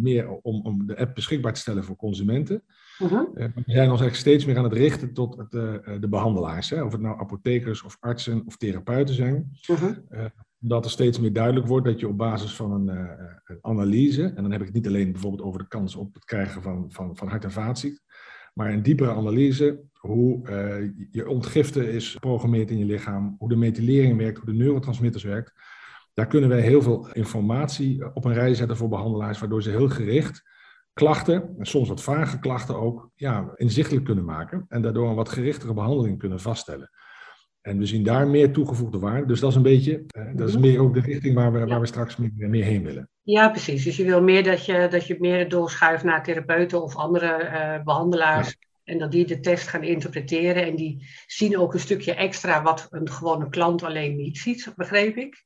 meer 0.01 0.29
om, 0.29 0.65
om 0.65 0.87
de 0.87 0.97
app 0.97 1.15
beschikbaar 1.15 1.53
te 1.53 1.59
stellen 1.59 1.83
voor 1.83 1.95
consumenten. 1.95 2.63
Uh 2.99 3.11
-huh. 3.11 3.33
we 3.33 3.63
zijn 3.65 3.91
ons 3.91 4.01
echt 4.01 4.15
steeds 4.15 4.45
meer 4.45 4.57
aan 4.57 4.63
het 4.63 4.73
richten 4.73 5.13
tot 5.13 5.37
het, 5.37 5.53
uh, 5.53 5.73
de 5.99 6.07
behandelaars. 6.09 6.69
Hè? 6.69 6.83
Of 6.83 6.91
het 6.91 7.01
nou 7.01 7.19
apothekers 7.19 7.83
of 7.83 7.97
artsen 7.99 8.43
of 8.45 8.57
therapeuten 8.57 9.15
zijn. 9.15 9.57
Uh 9.69 9.77
-huh. 9.77 9.97
uh, 10.11 10.25
dat 10.57 10.85
er 10.85 10.91
steeds 10.91 11.19
meer 11.19 11.33
duidelijk 11.33 11.67
wordt 11.67 11.85
dat 11.85 11.99
je 11.99 12.07
op 12.07 12.17
basis 12.17 12.55
van 12.55 12.71
een, 12.71 12.87
een, 12.87 13.57
analyse, 13.61 14.23
en 14.23 14.41
dan 14.41 14.51
heb 14.51 14.59
ik 14.59 14.65
het 14.65 14.75
niet 14.75 14.87
alleen 14.87 15.11
bijvoorbeeld 15.11 15.43
over 15.43 15.59
de 15.59 15.67
kans 15.67 15.95
op 15.95 16.13
het 16.13 16.25
krijgen 16.25 16.61
van, 16.61 16.85
van, 16.89 17.15
van 17.17 17.27
hart- 17.27 17.43
en 17.43 17.51
vaatziekten, 17.51 18.03
maar 18.53 18.73
een 18.73 18.83
diepere 18.83 19.11
analyse, 19.11 19.81
hoe 19.93 20.49
je 21.11 21.29
ontgifte 21.29 21.91
is 21.91 22.11
geprogrammeerd 22.11 22.71
in 22.71 22.77
je 22.77 22.85
lichaam, 22.85 23.35
hoe 23.39 23.49
de 23.49 23.55
methylering 23.55 24.17
werkt, 24.17 24.37
hoe 24.37 24.51
de 24.51 24.57
neurotransmitters 24.57 25.23
werkt. 25.23 25.53
Daar 26.13 26.27
kunnen 26.27 26.49
wij 26.49 26.61
heel 26.61 26.81
veel 26.81 27.11
informatie 27.13 28.15
op 28.15 28.25
een 28.25 28.33
rij 28.33 28.53
zetten 28.53 28.77
voor 28.77 28.89
behandelaars, 28.89 29.39
waardoor 29.39 29.63
ze 29.63 29.69
heel 29.69 29.89
gericht 29.89 30.43
klachten, 30.95 31.55
en 31.59 31.65
soms 31.65 31.87
wat 31.87 32.03
vage 32.03 32.39
klachten 32.39 32.79
ook, 32.79 33.09
ja, 33.15 33.51
inzichtelijk 33.55 34.05
kunnen 34.05 34.25
maken 34.25 34.65
en 34.69 34.81
daardoor 34.81 35.09
een 35.09 35.15
wat 35.15 35.29
gerichtere 35.29 35.73
behandeling 35.73 36.19
kunnen 36.19 36.39
vaststellen. 36.39 36.89
En 37.61 37.77
we 37.77 37.85
zien 37.85 38.03
daar 38.03 38.27
meer 38.27 38.51
toegevoegde 38.51 38.99
waarde. 38.99 39.27
Dus 39.27 39.39
dat 39.39 39.49
is 39.49 39.55
een 39.55 39.61
beetje, 39.61 40.03
eh, 40.07 40.23
dat 40.35 40.49
is 40.49 40.57
meer 40.57 40.79
ook 40.79 40.93
de 40.93 40.99
richting 40.99 41.35
waar 41.35 41.51
we, 41.53 41.65
waar 41.65 41.79
we 41.79 41.85
straks 41.85 42.15
meer, 42.15 42.49
meer 42.49 42.63
heen 42.63 42.83
willen. 42.83 43.09
Ja, 43.21 43.49
precies. 43.49 43.83
Dus 43.83 43.97
je 43.97 44.03
wil 44.03 44.21
meer 44.21 44.43
dat 44.43 44.65
je, 44.65 44.87
dat 44.89 45.07
je 45.07 45.15
meer 45.19 45.49
doorschuift 45.49 46.03
naar 46.03 46.23
therapeuten 46.23 46.83
of 46.83 46.95
andere 46.95 47.39
uh, 47.43 47.83
behandelaars. 47.83 48.57
En 48.83 48.97
dat 48.97 49.11
die 49.11 49.25
de 49.25 49.39
test 49.39 49.67
gaan 49.67 49.83
interpreteren. 49.83 50.65
En 50.65 50.75
die 50.75 51.07
zien 51.25 51.57
ook 51.57 51.73
een 51.73 51.79
stukje 51.79 52.13
extra 52.13 52.61
wat 52.61 52.87
een 52.89 53.09
gewone 53.09 53.49
klant 53.49 53.83
alleen 53.83 54.15
niet 54.15 54.37
ziet, 54.37 54.73
begreep 54.75 55.15
ik. 55.17 55.45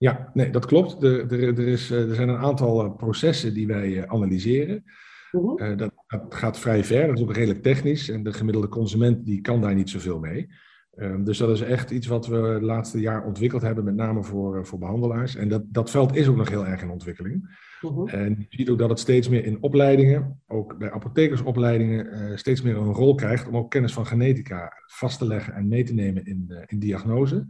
Ja, 0.00 0.30
nee, 0.34 0.50
dat 0.50 0.66
klopt. 0.66 1.02
Er, 1.02 1.32
er, 1.32 1.58
er, 1.58 1.68
is, 1.68 1.90
eh, 1.90 2.08
er 2.08 2.14
zijn 2.14 2.28
een 2.28 2.36
aantal 2.36 2.84
eh, 2.84 2.96
processen 2.96 3.54
die 3.54 3.66
wij 3.66 3.98
eh, 3.98 4.12
analyseren. 4.12 4.84
Uh 5.32 5.76
dat, 5.76 5.92
dat, 6.06 6.24
gaat 6.28 6.58
vrij 6.58 6.84
ver, 6.84 7.06
dat 7.06 7.16
is 7.16 7.22
ook 7.22 7.34
redelijk 7.34 7.62
technisch. 7.62 8.08
En 8.08 8.22
de 8.22 8.32
gemiddelde 8.32 8.68
consument 8.68 9.24
die 9.26 9.40
kan 9.40 9.60
daar 9.60 9.74
niet 9.74 9.90
zoveel 9.90 10.18
mee. 10.18 10.48
Uh, 10.96 11.14
dus 11.24 11.38
dat 11.38 11.50
is 11.50 11.60
echt 11.60 11.90
iets 11.90 12.06
wat 12.06 12.26
we 12.26 12.36
het 12.36 12.62
laatste 12.62 13.00
jaar 13.00 13.24
ontwikkeld 13.24 13.62
hebben, 13.62 13.84
met 13.84 13.94
name 13.94 14.22
voor, 14.22 14.66
voor 14.66 14.78
behandelaars. 14.78 15.36
En 15.36 15.48
dat, 15.48 15.62
dat 15.66 15.90
veld 15.90 16.16
is 16.16 16.28
ook 16.28 16.36
nog 16.36 16.48
heel 16.48 16.66
erg 16.66 16.82
in 16.82 16.90
ontwikkeling. 16.90 17.58
Uh 17.82 18.14
En 18.14 18.46
je 18.48 18.56
ziet 18.56 18.70
ook 18.70 18.78
dat 18.78 18.88
het 18.88 18.98
steeds 18.98 19.28
meer 19.28 19.44
in 19.44 19.62
opleidingen, 19.62 20.40
ook 20.46 20.78
bij 20.78 20.92
apothekersopleidingen, 20.92 22.38
steeds 22.38 22.62
meer 22.62 22.76
een 22.76 22.92
rol 22.92 23.14
krijgt 23.14 23.48
om 23.48 23.56
ook 23.56 23.70
kennis 23.70 23.92
van 23.92 24.06
genetica 24.06 24.72
vast 24.86 25.18
te 25.18 25.26
leggen 25.26 25.54
en 25.54 25.68
mee 25.68 25.84
te 25.84 25.94
nemen 25.94 26.26
in, 26.26 26.64
in 26.66 26.78
diagnose. 26.78 27.46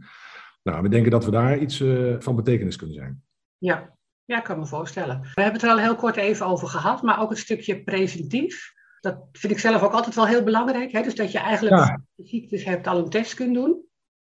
Nou, 0.63 0.81
we 0.81 0.89
denken 0.89 1.11
dat 1.11 1.25
we 1.25 1.31
daar 1.31 1.57
iets 1.57 1.79
uh, 1.79 2.15
van 2.19 2.35
betekenis 2.35 2.75
kunnen 2.75 2.95
zijn. 2.95 3.23
Ja. 3.57 3.99
Ja, 4.25 4.37
ik 4.37 4.43
kan 4.43 4.59
me 4.59 4.65
voorstellen. 4.65 5.21
We 5.21 5.41
hebben 5.41 5.53
het 5.53 5.63
er 5.63 5.69
al 5.69 5.79
heel 5.79 5.95
kort 5.95 6.15
even 6.15 6.45
over 6.45 6.67
gehad, 6.67 7.01
maar 7.01 7.21
ook 7.21 7.29
het 7.29 7.37
stukje 7.37 7.83
preventief. 7.83 8.73
Dat 8.99 9.17
vind 9.31 9.53
ik 9.53 9.59
zelf 9.59 9.81
ook 9.81 9.91
altijd 9.91 10.15
wel 10.15 10.27
heel 10.27 10.43
belangrijk. 10.43 10.91
Hè? 10.91 11.01
Dus 11.01 11.15
dat 11.15 11.31
je 11.31 11.39
eigenlijk 11.39 11.75
ja. 11.75 12.01
ziektes 12.15 12.63
hebt 12.63 12.87
al 12.87 12.97
een 12.97 13.09
test 13.09 13.33
kunt 13.33 13.53
doen. 13.53 13.81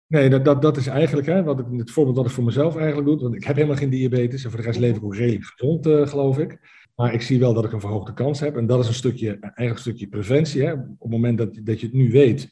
Nee, 0.08 0.30
dat, 0.30 0.46
dat, 0.46 0.62
dat 0.62 0.78
is 0.78 0.88
eigenlijk 0.88 1.28
hè, 1.28 1.44
wat 1.44 1.60
ik, 1.60 1.66
het 1.78 1.92
voorbeeld 1.92 2.16
dat 2.16 2.26
ik 2.26 2.32
voor 2.32 2.44
mezelf 2.44 2.76
eigenlijk 2.76 3.08
doe. 3.08 3.20
Want 3.20 3.36
ik 3.36 3.44
heb 3.44 3.56
helemaal 3.56 3.78
geen 3.78 3.90
diabetes 3.90 4.44
en 4.44 4.50
voor 4.50 4.60
de 4.60 4.66
rest 4.66 4.80
leef 4.80 4.96
ik 4.96 5.04
ook 5.04 5.16
redelijk 5.16 5.46
gezond, 5.46 5.88
uh, 5.88 6.08
geloof 6.08 6.38
ik. 6.38 6.60
Maar 6.96 7.14
ik 7.14 7.22
zie 7.22 7.40
wel 7.40 7.54
dat 7.54 7.66
ik 7.66 7.72
een 7.72 7.80
verhoogde 7.80 8.14
kans 8.14 8.40
heb. 8.40 8.58
En 8.58 8.68
dat 8.68 8.80
is 8.80 8.88
een 8.88 8.94
stukje, 8.94 9.28
eigenlijk 9.28 9.70
een 9.70 9.78
stukje 9.78 10.08
preventie. 10.08 10.66
Hè. 10.66 10.74
Op 10.74 11.00
het 11.00 11.10
moment 11.10 11.38
dat, 11.38 11.60
dat 11.64 11.80
je 11.80 11.86
het 11.86 11.96
nu 11.96 12.12
weet, 12.12 12.50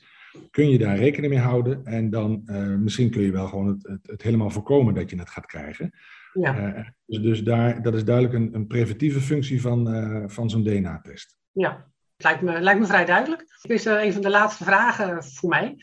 kun 0.52 0.70
je 0.70 0.78
daar 0.78 0.98
rekening 0.98 1.34
mee 1.34 1.42
houden. 1.42 1.86
En 1.86 2.10
dan 2.10 2.42
uh, 2.46 2.76
misschien 2.76 3.10
kun 3.10 3.22
je 3.22 3.32
wel 3.32 3.48
gewoon 3.48 3.68
het, 3.68 3.88
het, 3.88 4.08
het, 4.08 4.22
helemaal 4.22 4.50
voorkomen 4.50 4.94
dat 4.94 5.10
je 5.10 5.20
het 5.20 5.30
gaat 5.30 5.46
krijgen. 5.46 5.92
Ja. 6.34 6.76
Uh, 6.76 6.86
dus, 7.06 7.22
dus 7.22 7.44
daar, 7.44 7.82
dat 7.82 7.94
is 7.94 8.06
duidelijk 8.06 8.36
een, 8.36 8.56
een 8.56 8.68
preventieve 8.68 9.20
functie 9.20 9.62
van, 9.62 9.96
uh, 9.96 10.24
van 10.28 10.50
zo'n 10.50 10.64
DNA-test. 10.64 11.38
Ja, 11.52 11.94
Lijkt 12.18 12.42
me, 12.42 12.62
lijkt 12.62 12.80
me 12.80 12.86
vrij 12.86 13.06
duidelijk. 13.06 13.46
Dit 13.62 13.72
is 13.72 13.86
een 13.86 14.14
van 14.14 14.22
de 14.22 14.30
laatste 14.30 14.64
vragen 14.64 15.24
voor 15.24 15.50
mij. 15.50 15.76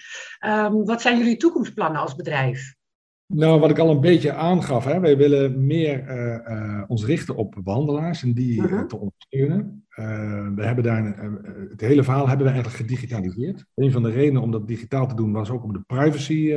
Um, 0.47 0.85
wat 0.85 1.03
zijn 1.03 1.19
jullie 1.19 1.37
toekomstplannen 1.37 2.01
als 2.01 2.15
bedrijf? 2.15 2.75
Nou, 3.35 3.61
wat 3.61 3.71
ik 3.71 3.79
al 3.79 3.91
een 3.91 4.01
beetje 4.01 4.33
aangaf, 4.33 4.85
hè, 4.85 5.01
wij 5.01 5.17
willen 5.17 5.67
meer 5.67 6.05
uh, 6.09 6.57
uh, 6.57 6.83
ons 6.87 7.05
richten 7.05 7.37
op 7.37 7.55
behandelaars 7.65 8.23
en 8.23 8.33
die 8.33 8.63
uh 8.63 8.71
-huh. 8.71 8.87
te 8.87 8.99
ondersteunen. 8.99 9.85
we 10.55 10.65
hebben 10.65 10.85
daar, 10.85 11.17
het 11.71 11.81
hele 11.81 12.03
verhaal 12.03 12.29
hebben 12.29 12.47
we 12.47 12.53
eigenlijk 12.53 12.83
gedigitaliseerd. 12.83 13.65
Een 13.75 13.93
van 13.93 14.03
de 14.03 14.11
redenen 14.11 14.43
om 14.43 14.51
dat 14.51 14.69
digitaal 14.69 15.07
te 15.09 15.15
doen 15.15 15.33
was 15.33 15.51
ook 15.51 15.65
om 15.65 15.73
de 15.73 15.83
privacy 15.87 16.49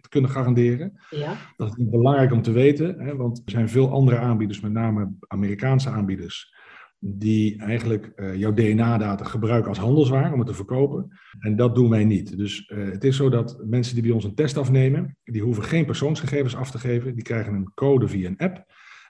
te 0.00 0.08
kunnen 0.08 0.30
garanderen. 0.30 1.00
Ja. 1.10 1.36
Dat 1.56 1.68
is 1.68 1.88
belangrijk 1.88 2.32
om 2.32 2.42
te 2.42 2.52
weten, 2.52 3.00
hè, 3.00 3.16
want 3.16 3.42
er 3.44 3.50
zijn 3.50 3.68
veel 3.68 3.90
andere 3.92 4.18
aanbieders, 4.18 4.60
met 4.60 4.72
name 4.72 5.12
Amerikaanse 5.26 5.90
aanbieders, 5.90 6.54
die 7.02 7.58
eigenlijk 7.58 8.12
uh, 8.16 8.36
jouw 8.36 8.52
DNA-data 8.52 9.24
gebruiken 9.24 9.68
als 9.68 9.78
handelswaar 9.78 10.32
om 10.32 10.38
het 10.38 10.48
te 10.48 10.54
verkopen. 10.54 11.18
En 11.38 11.56
dat 11.56 11.74
doen 11.74 11.90
wij 11.90 12.04
niet. 12.04 12.36
Dus 12.36 12.70
uh, 12.70 12.90
het 12.90 13.04
is 13.04 13.16
zo 13.16 13.28
dat 13.28 13.62
mensen 13.66 13.94
die 13.94 14.02
bij 14.02 14.12
ons 14.12 14.24
een 14.24 14.34
test 14.34 14.56
afnemen, 14.56 15.16
die 15.24 15.42
hoeven 15.42 15.62
geen 15.62 15.86
persoonsgegevens 15.86 16.56
af 16.56 16.70
te 16.70 16.78
geven. 16.78 17.14
Die 17.14 17.24
krijgen 17.24 17.54
een 17.54 17.72
code 17.74 18.08
via 18.08 18.28
een 18.28 18.38
app. 18.38 18.56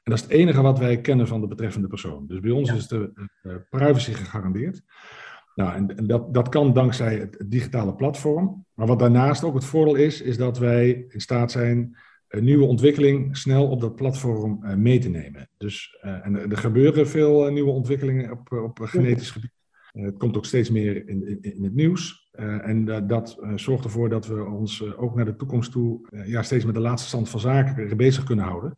En 0.03 0.11
dat 0.13 0.15
is 0.15 0.23
het 0.23 0.31
enige 0.31 0.63
wat 0.63 0.79
wij 0.79 1.01
kennen 1.01 1.27
van 1.27 1.41
de 1.41 1.47
betreffende 1.47 1.89
persoon. 1.89 2.27
Dus 2.27 2.41
bij 2.41 2.51
ons 2.51 2.69
ja. 2.69 2.75
is 2.75 2.89
de 2.89 3.29
uh, 3.43 3.55
privacy 3.71 4.13
gegarandeerd. 4.13 4.83
Nou, 5.55 5.75
en, 5.75 5.97
en 5.97 6.07
dat, 6.07 6.35
dat 6.35 6.49
kan 6.49 6.73
dankzij 6.73 7.19
het, 7.19 7.39
het 7.39 7.51
digitale 7.51 7.95
platform. 7.95 8.67
Maar 8.75 8.87
wat 8.87 8.99
daarnaast 8.99 9.45
ook 9.45 9.55
het 9.55 9.65
voordeel 9.65 9.95
is, 9.95 10.21
is 10.21 10.37
dat 10.37 10.59
wij 10.59 11.05
in 11.09 11.21
staat 11.21 11.51
zijn 11.51 11.97
een 12.31 12.45
nieuwe 12.45 12.65
ontwikkeling 12.65 13.37
snel 13.37 13.69
op 13.69 13.81
dat 13.81 13.95
platform 13.95 14.61
uh, 14.65 14.75
mee 14.75 14.99
te 14.99 15.09
nemen. 15.09 15.49
Dus, 15.57 15.99
uh, 16.03 16.27
en 16.27 16.51
er 16.51 16.57
gebeuren 16.57 17.09
veel 17.09 17.47
uh, 17.47 17.53
nieuwe 17.53 17.71
ontwikkelingen 17.71 18.31
op, 18.31 18.53
op 18.53 18.79
genetisch 18.83 19.31
gebied. 19.31 19.53
het 19.93 20.17
komt 20.17 20.37
ook 20.37 20.45
steeds 20.45 20.71
meer 20.71 21.09
in, 21.09 21.29
in, 21.29 21.39
in 21.41 21.65
het 21.65 21.75
nieuws. 21.75 22.31
en 22.33 23.07
dat 23.07 23.39
zorgt 23.55 23.85
ervoor 23.85 24.09
dat 24.09 24.27
we 24.27 24.45
ons 24.45 24.97
ook 24.97 25.15
naar 25.15 25.25
de 25.25 25.37
toekomst 25.37 25.73
toe 25.73 26.09
ja, 26.27 26.43
steeds 26.43 26.65
met 26.65 26.75
de 26.75 26.81
laatste 26.81 27.09
stand 27.09 27.29
van 27.29 27.41
zaken 27.41 27.97
bezig 27.97 28.25
kunnen 28.25 28.45
houden. 28.45 28.75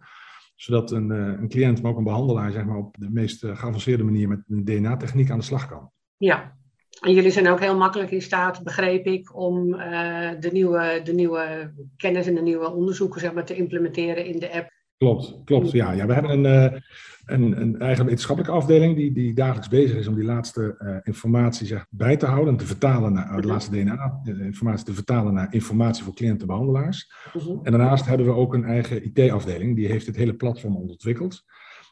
Zodat 0.57 0.91
een, 0.91 1.11
een 1.11 1.49
cliënt, 1.49 1.83
maar 1.83 1.91
ook 1.91 1.99
een 1.99 2.05
behandelaar, 2.05 2.53
zeg 2.53 2.65
maar, 2.65 2.77
op 2.77 2.97
de 2.99 3.11
meest 3.11 3.41
geavanceerde 3.41 4.05
manier 4.05 4.29
met 4.29 4.43
een 4.49 4.65
DNA-techniek 4.65 5.31
aan 5.31 5.39
de 5.39 5.45
slag 5.45 5.69
kan. 5.69 5.91
Ja, 6.17 6.57
en 7.01 7.13
jullie 7.13 7.31
zijn 7.31 7.49
ook 7.49 7.61
heel 7.61 7.77
makkelijk 7.77 8.11
in 8.11 8.23
staat, 8.23 8.63
begreep 8.63 9.07
ik, 9.07 9.37
om 9.37 9.75
uh, 9.75 10.31
de, 10.41 10.49
nieuwe, 10.53 11.01
de 11.05 11.13
nieuwe 11.13 11.73
kennis 11.97 12.27
en 12.27 12.35
de 12.35 12.43
nieuwe 12.43 12.73
onderzoeken 12.73 13.21
zeg 13.21 13.33
maar, 13.33 13.45
te 13.45 13.57
implementeren 13.57 14.27
in 14.27 14.39
de 14.39 14.53
app. 14.53 14.71
Klopt, 14.97 15.41
klopt. 15.45 15.71
Ja, 15.71 15.93
ja 15.93 16.07
we 16.07 16.13
hebben 16.13 16.45
een, 16.45 16.73
uh, 16.73 16.81
een, 17.25 17.61
een 17.61 17.81
eigen 17.81 18.05
wetenschappelijke 18.05 18.57
afdeling 18.57 18.97
die, 18.97 19.13
die 19.13 19.35
dagelijks 19.35 19.69
bezig 19.69 19.97
is 19.97 20.07
om 20.07 20.15
die 20.15 20.25
laatste 20.25 20.77
uh, 20.79 20.97
informatie 21.03 21.67
zeg, 21.67 21.87
bij 21.91 22.17
te 22.17 22.27
houden 22.27 22.53
en 22.53 22.59
te 22.59 22.67
vertalen 22.67 23.13
naar 23.13 23.41
de 23.41 23.47
laatste 23.47 23.71
DNA-informatie 23.71 24.85
te 24.85 24.95
vertalen 24.95 25.35
naar 25.35 25.55
informatie 25.55 26.05
voor 26.05 26.15
cliëntenbehandelaars. 26.15 27.13
Uh 27.37 27.43
-huh. 27.43 27.59
En 27.63 27.73
daarnaast 27.73 28.07
hebben 28.07 28.27
we 28.27 28.33
ook 28.33 28.55
een 28.55 28.65
eigen 28.65 29.05
IT-afdeling, 29.05 29.77
die 29.77 29.87
heeft 29.87 30.07
het 30.07 30.17
hele 30.17 30.35
platform 30.35 30.77
ontwikkeld. 30.77 31.45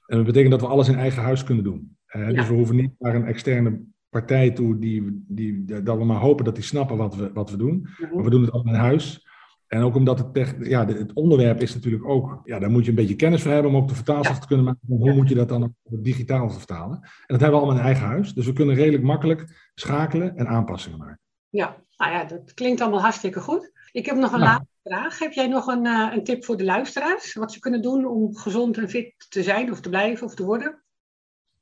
En 0.07 0.17
dat 0.17 0.27
betekent 0.27 0.51
dat 0.51 0.61
we 0.61 0.67
alles 0.67 0.89
in 0.89 0.99
eigen 0.99 1.23
huis 1.23 1.45
kunnen 1.45 1.65
doen. 1.65 1.97
Ja. 2.07 2.33
Dus 2.33 2.49
we 2.49 2.55
hoeven 2.55 2.77
niet 2.77 2.93
naar 2.99 3.15
een 3.15 3.27
externe 3.27 3.81
partij 4.11 4.51
toe 4.51 4.79
die, 4.79 5.25
die, 5.29 5.65
dat 5.65 5.99
we 5.99 6.05
maar 6.05 6.21
hopen 6.21 6.45
dat 6.45 6.55
die 6.55 6.65
snappen 6.65 6.97
wat 6.97 7.17
we, 7.17 7.33
wat 7.33 7.51
we 7.51 7.57
doen. 7.57 7.89
Mhm. 7.99 8.15
Maar 8.15 8.25
we 8.25 8.31
doen 8.31 8.43
het 8.43 8.53
allemaal 8.53 8.75
in 8.75 8.81
huis. 8.81 9.29
En 9.67 9.83
ook 9.83 9.95
omdat 9.95 10.19
het, 10.19 10.57
ja, 10.61 10.87
het 10.87 11.13
onderwerp 11.13 11.61
is 11.61 11.75
natuurlijk 11.75 12.05
ook, 12.05 12.41
ja, 12.45 12.59
daar 12.59 12.71
moet 12.71 12.85
je 12.85 12.91
een 12.91 12.97
beetje 12.97 13.17
kennis 13.17 13.43
voor 13.43 13.53
hebben 13.53 13.71
om 13.71 13.77
ook 13.77 13.89
de 13.89 13.95
vertaalslag 13.95 14.35
ja. 14.35 14.41
te 14.41 14.47
kunnen 14.47 14.65
maken. 14.65 14.81
Hoe 14.87 15.15
moet 15.15 15.29
je 15.29 15.35
dat 15.35 15.49
dan 15.49 15.63
ook 15.63 16.05
digitaal 16.05 16.49
te 16.49 16.59
vertalen? 16.59 16.99
En 17.03 17.27
dat 17.27 17.41
hebben 17.41 17.51
we 17.51 17.65
allemaal 17.65 17.81
in 17.81 17.87
eigen 17.87 18.07
huis. 18.07 18.35
Dus 18.35 18.47
we 18.47 18.53
kunnen 18.53 18.75
redelijk 18.75 19.03
makkelijk 19.03 19.71
schakelen 19.75 20.37
en 20.37 20.47
aanpassingen 20.47 20.99
maken. 20.99 21.21
Ja, 21.49 21.77
nou 21.97 22.13
ja, 22.13 22.25
dat 22.25 22.55
klinkt 22.55 22.81
allemaal 22.81 23.01
hartstikke 23.01 23.41
goed. 23.41 23.73
Ik 23.93 24.07
heb 24.07 24.17
nog 24.17 24.33
een 24.33 24.39
laatste 24.39 24.77
vraag. 24.83 25.19
Heb 25.19 25.33
jij 25.33 25.47
nog 25.47 25.67
een, 25.67 25.87
uh, 25.87 26.13
een 26.13 26.25
tip 26.25 26.45
voor 26.45 26.57
de 26.57 26.65
luisteraars? 26.65 27.35
Wat 27.35 27.53
ze 27.53 27.59
kunnen 27.59 27.83
doen 27.83 28.07
om 28.07 28.37
gezond 28.37 28.79
en 28.79 28.89
fit 28.89 29.27
te 29.29 29.43
zijn 29.43 29.71
of 29.71 29.81
te 29.81 29.89
blijven 29.89 30.27
of 30.27 30.35
te 30.35 30.45
worden? 30.45 30.83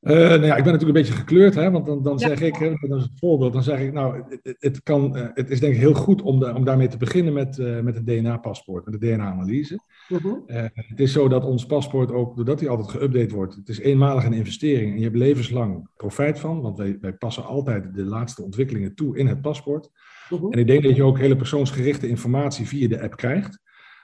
Uh, 0.00 0.12
nou 0.12 0.44
ja, 0.44 0.56
ik 0.56 0.64
ben 0.64 0.72
natuurlijk 0.72 0.82
een 0.82 1.04
beetje 1.04 1.12
gekleurd, 1.12 1.54
hè, 1.54 1.70
want 1.70 1.86
dan, 1.86 2.02
dan 2.02 2.18
ja. 2.18 2.28
zeg 2.28 2.40
ik, 2.40 2.54
hè, 2.56 2.74
dat 2.88 2.98
is 2.98 3.04
een 3.04 3.16
voorbeeld, 3.18 3.52
dan 3.52 3.62
zeg 3.62 3.80
ik, 3.80 3.92
nou, 3.92 4.22
het, 4.42 4.56
het, 4.58 4.82
kan, 4.82 5.16
uh, 5.16 5.26
het 5.34 5.50
is 5.50 5.60
denk 5.60 5.74
ik 5.74 5.80
heel 5.80 5.94
goed 5.94 6.22
om, 6.22 6.40
de, 6.40 6.54
om 6.54 6.64
daarmee 6.64 6.88
te 6.88 6.96
beginnen 6.96 7.32
met, 7.32 7.58
uh, 7.58 7.80
met 7.80 7.96
een 7.96 8.04
DNA-paspoort, 8.04 8.84
met 8.84 9.00
de 9.00 9.06
DNA-analyse. 9.06 9.78
-huh. 10.08 10.22
Mhm. 10.22 10.68
het 10.72 11.00
is 11.00 11.12
zo 11.12 11.28
dat 11.28 11.44
ons 11.44 11.66
paspoort 11.66 12.12
ook, 12.12 12.36
doordat 12.36 12.60
hij 12.60 12.68
altijd 12.68 12.96
geüpdate 12.96 13.34
wordt, 13.34 13.54
het 13.54 13.68
is 13.68 13.78
eenmalig 13.78 14.24
een 14.24 14.32
investering 14.32 14.92
en 14.92 14.98
je 14.98 15.04
hebt 15.04 15.16
levenslang 15.16 15.88
profijt 15.96 16.38
van, 16.38 16.60
want 16.60 16.78
wij, 16.78 16.98
wij 17.00 17.12
passen 17.12 17.44
altijd 17.44 17.94
de 17.94 18.04
laatste 18.04 18.42
ontwikkelingen 18.42 18.94
toe 18.94 19.18
in 19.18 19.26
het 19.26 19.40
paspoort. 19.40 19.90
-huh. 20.28 20.46
En 20.50 20.58
ik 20.58 20.66
denk 20.66 20.82
dat 20.82 20.96
je 20.96 21.02
ook 21.02 21.18
hele 21.18 21.36
persoonsgerichte 21.36 22.08
informatie 22.08 22.66
via 22.66 22.88
de 22.88 23.02
app 23.02 23.16
krijgt. 23.16 23.60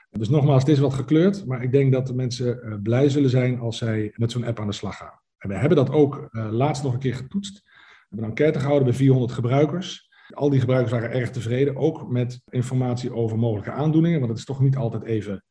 Dus 0.09 0.29
nogmaals, 0.29 0.63
het 0.63 0.71
is 0.71 0.79
wat 0.79 0.93
gekleurd, 0.93 1.45
maar 1.45 1.63
ik 1.63 1.71
denk 1.71 1.91
dat 1.91 2.07
de 2.07 2.15
mensen 2.15 2.79
blij 2.83 3.09
zullen 3.09 3.29
zijn 3.29 3.59
als 3.59 3.77
zij 3.77 4.11
met 4.15 4.31
zo'n 4.31 4.45
app 4.45 4.59
aan 4.59 4.67
de 4.67 4.73
slag 4.73 4.97
gaan. 4.97 5.23
En 5.45 5.51
we 5.51 5.57
hebben 5.57 5.77
dat 5.77 5.89
ook 5.89 6.27
uh, 6.31 6.51
laatst 6.51 6.83
nog 6.83 6.93
een 6.93 6.99
keer 6.99 7.15
getoetst. 7.15 7.61
We 7.63 7.71
hebben 7.99 8.23
een 8.23 8.29
enquête 8.29 8.59
gehouden 8.59 8.87
bij 8.87 8.97
400 8.97 9.31
gebruikers. 9.31 10.09
Al 10.29 10.49
die 10.49 10.59
gebruikers 10.59 10.91
waren 10.91 11.11
erg 11.11 11.31
tevreden, 11.31 11.75
ook 11.75 12.09
met 12.09 12.41
informatie 12.49 13.13
over 13.13 13.37
mogelijke 13.37 13.71
aandoeningen, 13.71 14.19
want 14.19 14.31
het 14.31 14.39
is 14.39 14.45
toch 14.45 14.59
niet 14.59 14.75
altijd 14.75 15.03
even. 15.03 15.43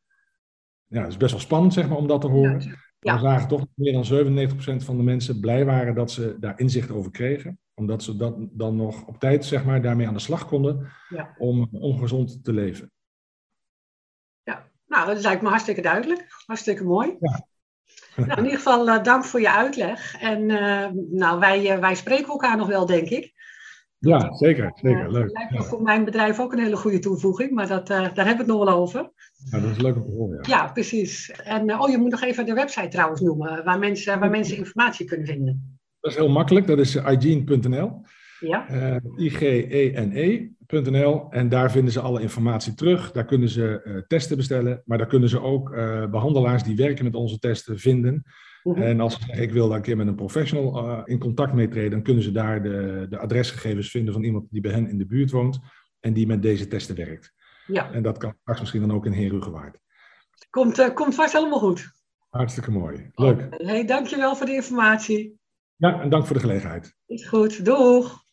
Ja, 0.85 1.01
het 1.01 1.11
is 1.11 1.17
best 1.17 1.31
wel 1.31 1.39
spannend 1.39 1.73
zeg 1.73 1.89
maar, 1.89 1.97
om 1.97 2.07
dat 2.07 2.21
te 2.21 2.27
horen. 2.27 2.61
Ja, 2.61 2.75
ja. 2.99 3.13
We 3.13 3.19
zagen 3.19 3.47
toch 3.47 3.59
dat 3.59 3.69
meer 3.73 3.93
dan 3.93 4.49
97% 4.81 4.85
van 4.85 4.97
de 4.97 5.03
mensen 5.03 5.39
blij 5.39 5.65
waren 5.65 5.95
dat 5.95 6.11
ze 6.11 6.37
daar 6.39 6.59
inzicht 6.59 6.91
over 6.91 7.11
kregen. 7.11 7.59
Omdat 7.73 8.03
ze 8.03 8.15
dat 8.15 8.35
dan 8.51 8.75
nog 8.75 9.05
op 9.05 9.19
tijd 9.19 9.45
zeg 9.45 9.65
maar, 9.65 9.81
daarmee 9.81 10.07
aan 10.07 10.13
de 10.13 10.19
slag 10.19 10.47
konden 10.47 10.91
ja. 11.09 11.35
om 11.37 11.67
ongezond 11.71 12.43
te 12.43 12.53
leven. 12.53 12.91
Ja, 14.43 14.71
nou, 14.85 15.13
dat 15.13 15.21
lijkt 15.21 15.41
me 15.41 15.49
hartstikke 15.49 15.81
duidelijk. 15.81 16.25
Hartstikke 16.45 16.83
mooi. 16.83 17.15
Ja. 17.19 17.47
Nou, 18.15 18.31
in 18.31 18.43
ieder 18.43 18.57
geval 18.57 18.87
uh, 18.87 19.03
dank 19.03 19.25
voor 19.25 19.39
je 19.39 19.51
uitleg. 19.51 20.15
En 20.19 20.49
uh, 20.49 20.87
nou, 21.11 21.39
wij, 21.39 21.73
uh, 21.73 21.79
wij 21.79 21.95
spreken 21.95 22.27
elkaar 22.27 22.57
nog 22.57 22.67
wel, 22.67 22.85
denk 22.85 23.09
ik. 23.09 23.33
Ja, 23.99 24.33
zeker. 24.33 24.71
zeker. 24.75 25.11
Leuk. 25.11 25.31
lijkt 25.31 25.51
me 25.51 25.57
ja. 25.57 25.63
voor 25.63 25.81
mijn 25.81 26.05
bedrijf 26.05 26.39
ook 26.39 26.53
een 26.53 26.59
hele 26.59 26.75
goede 26.75 26.99
toevoeging, 26.99 27.51
maar 27.51 27.67
dat, 27.67 27.87
daar 27.87 28.01
hebben 28.01 28.25
we 28.25 28.29
het 28.29 28.47
nog 28.47 28.63
wel 28.63 28.73
over. 28.73 29.11
Ja, 29.51 29.59
dat 29.59 29.71
is 29.71 29.77
leuk 29.77 29.95
om 29.95 30.05
te 30.05 30.11
horen. 30.11 30.39
Ja, 30.41 30.57
ja 30.57 30.71
precies. 30.71 31.31
En 31.31 31.79
oh, 31.79 31.89
je 31.89 31.97
moet 31.97 32.11
nog 32.11 32.21
even 32.21 32.45
de 32.45 32.53
website 32.53 32.87
trouwens 32.87 33.21
noemen, 33.21 33.63
waar 33.63 33.79
mensen, 33.79 34.19
waar 34.19 34.29
mensen 34.29 34.57
informatie 34.57 35.05
kunnen 35.05 35.27
vinden. 35.27 35.79
Dat 35.99 36.11
is 36.11 36.17
heel 36.17 36.29
makkelijk, 36.29 36.67
dat 36.67 36.79
is 36.79 36.95
igene.nl. 36.95 38.01
Ja. 38.39 38.99
I-G-E-N-E.nl. 39.17 41.27
En 41.29 41.49
daar 41.49 41.71
vinden 41.71 41.93
ze 41.93 41.99
alle 41.99 42.21
informatie 42.21 42.73
terug. 42.73 43.11
Daar 43.11 43.25
kunnen 43.25 43.49
ze 43.49 43.81
uh, 43.83 43.97
testen 44.07 44.37
bestellen. 44.37 44.81
Maar 44.85 44.97
daar 44.97 45.07
kunnen 45.07 45.29
ze 45.29 45.41
ook 45.41 45.69
uh, 45.69 46.05
behandelaars 46.05 46.63
die 46.63 46.75
werken 46.75 47.03
met 47.03 47.15
onze 47.15 47.39
testen 47.39 47.79
vinden. 47.79 48.23
-huh. 48.61 48.79
En 48.79 48.99
als 48.99 49.13
ze 49.13 49.19
zeggen, 49.25 49.43
ik 49.43 49.51
wil 49.51 49.67
daar 49.67 49.77
een 49.77 49.83
keer 49.83 49.97
met 49.97 50.07
een 50.07 50.15
professional 50.15 51.05
in 51.05 51.19
contact 51.19 51.53
mee 51.53 51.67
treden, 51.67 51.91
dan 51.91 52.01
kunnen 52.01 52.23
ze 52.23 52.31
daar 52.31 52.63
de, 52.63 53.05
de 53.09 53.17
adresgegevens 53.17 53.89
vinden 53.89 54.13
van 54.13 54.23
iemand 54.23 54.45
die 54.49 54.61
bij 54.61 54.71
hen 54.71 54.89
in 54.89 54.97
de 54.97 55.05
buurt 55.05 55.31
woont 55.31 55.59
en 55.99 56.13
die 56.13 56.27
met 56.27 56.41
deze 56.41 56.67
testen 56.67 56.95
werkt. 56.95 57.33
Ja. 57.67 57.91
En 57.91 58.03
dat 58.03 58.17
kan 58.17 58.35
straks 58.41 58.59
misschien 58.59 58.81
dan 58.81 58.93
ook 58.93 59.05
in 59.05 59.13
Herugewaard. 59.13 59.77
Komt, 60.49 60.93
komt 60.93 61.15
vast 61.15 61.33
helemaal 61.33 61.59
goed. 61.59 61.93
Hartstikke 62.29 62.71
mooi. 62.71 63.09
Leuk. 63.13 63.47
Hey, 63.49 63.85
dankjewel 63.85 64.35
voor 64.35 64.45
de 64.45 64.53
informatie. 64.53 65.39
Ja, 65.75 66.01
en 66.01 66.09
dank 66.09 66.25
voor 66.25 66.35
de 66.35 66.41
gelegenheid. 66.41 66.95
Is 67.05 67.27
goed. 67.27 67.65
Doeg. 67.65 68.24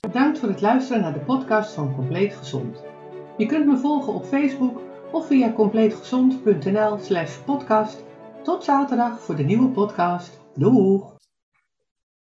Bedankt 0.00 0.38
voor 0.38 0.48
het 0.48 0.60
luisteren 0.60 1.02
naar 1.02 1.12
de 1.12 1.18
podcast 1.18 1.72
van 1.72 1.94
Compleet 1.94 2.34
Gezond. 2.34 2.84
Je 3.36 3.46
kunt 3.46 3.66
me 3.66 3.76
volgen 3.76 4.14
op 4.14 4.24
Facebook 4.24 4.80
of 5.12 5.26
via 5.26 5.52
compleetgezond.nl 5.52 6.98
slash 6.98 7.36
podcast. 7.36 8.04
Tot 8.42 8.64
zaterdag 8.64 9.20
voor 9.20 9.36
de 9.36 9.42
nieuwe 9.42 9.68
podcast. 9.68 10.40
Doeg! 10.54 11.15